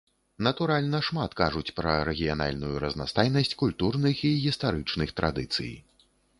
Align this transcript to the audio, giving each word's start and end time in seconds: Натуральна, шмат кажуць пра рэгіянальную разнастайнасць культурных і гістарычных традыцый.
Натуральна, 0.45 1.01
шмат 1.07 1.35
кажуць 1.41 1.73
пра 1.81 1.93
рэгіянальную 2.09 2.73
разнастайнасць 2.85 3.55
культурных 3.63 4.27
і 4.33 4.35
гістарычных 4.49 5.09
традыцый. 5.23 5.73